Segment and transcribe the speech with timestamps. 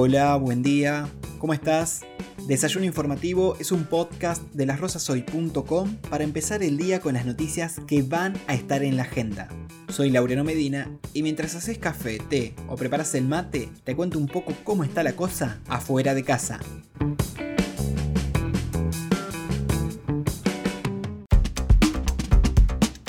[0.00, 1.08] Hola, buen día,
[1.40, 2.02] ¿cómo estás?
[2.46, 8.02] Desayuno Informativo es un podcast de lasrosasoy.com para empezar el día con las noticias que
[8.02, 9.48] van a estar en la agenda.
[9.88, 14.28] Soy Laureano Medina y mientras haces café, té o preparas el mate, te cuento un
[14.28, 16.60] poco cómo está la cosa afuera de casa.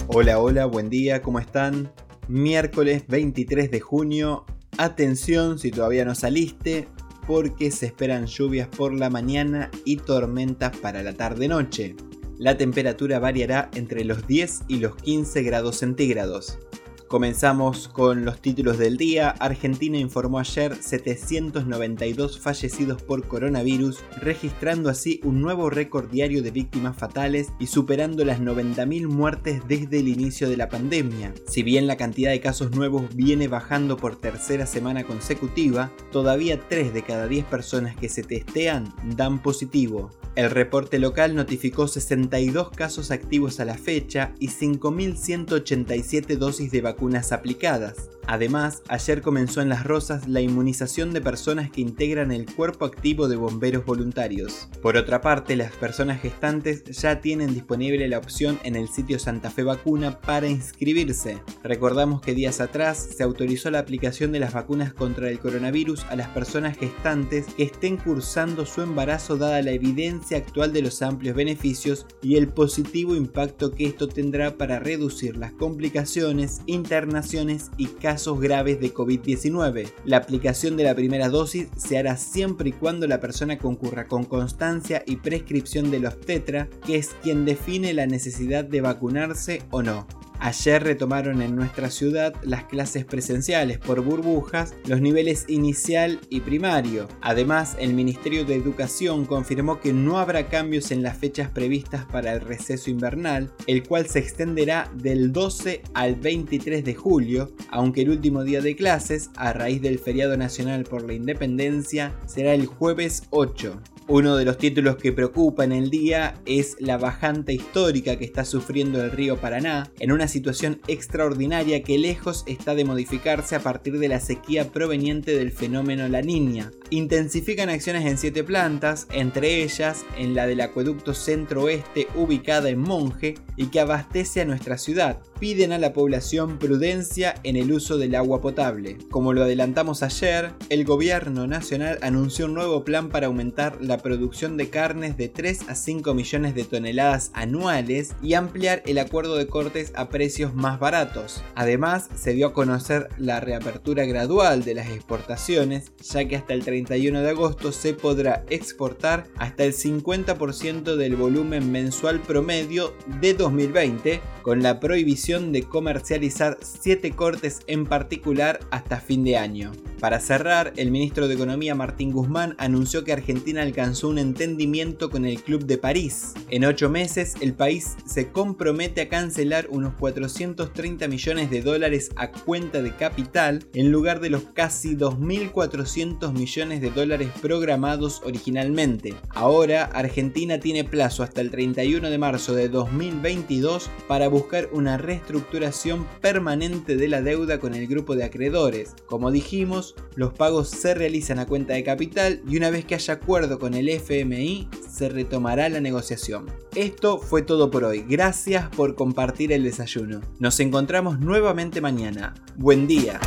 [0.08, 1.92] Hola, hola, buen día, ¿cómo están?
[2.28, 4.44] Miércoles 23 de junio.
[4.80, 6.88] Atención si todavía no saliste,
[7.28, 11.98] porque se esperan lluvias por la mañana y tormentas para la tarde-noche.
[12.38, 16.60] La temperatura variará entre los 10 y los 15 grados centígrados.
[17.10, 19.32] Comenzamos con los títulos del día.
[19.40, 26.96] Argentina informó ayer 792 fallecidos por coronavirus, registrando así un nuevo récord diario de víctimas
[26.96, 31.34] fatales y superando las 90.000 muertes desde el inicio de la pandemia.
[31.48, 36.94] Si bien la cantidad de casos nuevos viene bajando por tercera semana consecutiva, todavía 3
[36.94, 40.12] de cada 10 personas que se testean dan positivo.
[40.36, 47.32] El reporte local notificó 62 casos activos a la fecha y 5.187 dosis de vacunas
[47.32, 48.10] aplicadas.
[48.32, 53.28] Además, ayer comenzó en Las Rosas la inmunización de personas que integran el cuerpo activo
[53.28, 54.70] de bomberos voluntarios.
[54.84, 59.50] Por otra parte, las personas gestantes ya tienen disponible la opción en el sitio Santa
[59.50, 61.42] Fe Vacuna para inscribirse.
[61.64, 66.16] Recordamos que días atrás se autorizó la aplicación de las vacunas contra el coronavirus a
[66.16, 71.36] las personas gestantes que estén cursando su embarazo dada la evidencia actual de los amplios
[71.36, 78.19] beneficios y el positivo impacto que esto tendrá para reducir las complicaciones, internaciones y casos
[78.28, 79.92] graves de COVID-19.
[80.06, 84.26] La aplicación de la primera dosis se hará siempre y cuando la persona concurra con
[84.26, 90.08] constancia y prescripción del obstetra, que es quien define la necesidad de vacunarse o no.
[90.42, 97.10] Ayer retomaron en nuestra ciudad las clases presenciales por burbujas, los niveles inicial y primario.
[97.22, 102.34] Además, el Ministerio de Educación confirmó que no habrá cambios en las fechas previstas para
[102.34, 108.12] el receso invernal, el cual se extenderá del 12 al 23 de julio, aunque el
[108.12, 113.24] último día de clases, a raíz del feriado nacional por la independencia, será el jueves
[113.32, 113.82] 8.
[114.12, 118.44] Uno de los títulos que preocupa en el día es la bajante histórica que está
[118.44, 124.00] sufriendo el río Paraná, en una situación extraordinaria que lejos está de modificarse a partir
[124.00, 126.72] de la sequía proveniente del fenómeno La Niña.
[126.90, 133.36] Intensifican acciones en siete plantas, entre ellas en la del acueducto centro-oeste ubicada en Monje
[133.58, 135.20] y que abastece a nuestra ciudad.
[135.40, 138.98] Piden a la población prudencia en el uso del agua potable.
[139.12, 144.58] Como lo adelantamos ayer, el gobierno nacional anunció un nuevo plan para aumentar la producción
[144.58, 149.48] de carnes de 3 a 5 millones de toneladas anuales y ampliar el acuerdo de
[149.48, 151.44] cortes a precios más baratos.
[151.56, 156.64] Además, se dio a conocer la reapertura gradual de las exportaciones, ya que hasta el
[156.64, 164.22] 31 de agosto se podrá exportar hasta el 50% del volumen mensual promedio de 2020,
[164.42, 169.72] con la prohibición de comercializar 7 cortes en particular hasta fin de año.
[170.00, 175.26] Para cerrar, el ministro de Economía Martín Guzmán anunció que Argentina alcanzó un entendimiento con
[175.26, 176.34] el Club de París.
[176.50, 182.32] En ocho meses, el país se compromete a cancelar unos 430 millones de dólares a
[182.32, 189.16] cuenta de capital en lugar de los casi 2.400 millones de dólares programados originalmente.
[189.30, 196.08] Ahora, Argentina tiene plazo hasta el 31 de marzo de 2022 para buscar una reestructuración
[196.22, 198.96] permanente de la deuda con el grupo de acreedores.
[199.06, 203.16] Como dijimos, los pagos se realizan a cuenta de capital y una vez que haya
[203.16, 206.46] acuerdo con el FMI, se retomará la negociación.
[206.76, 208.06] Esto fue todo por hoy.
[208.08, 210.22] Gracias por compartir el desayuno.
[210.40, 212.36] Nos encontramos nuevamente mañana.
[212.56, 213.20] Buen día.